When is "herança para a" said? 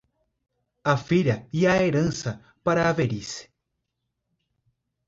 1.79-2.91